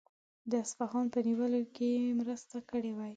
د 0.49 0.53
اصفهان 0.63 1.05
په 1.13 1.19
نیولو 1.27 1.61
کې 1.75 1.87
یې 1.97 2.17
مرسته 2.19 2.55
کړې 2.69 2.91
وای. 2.97 3.09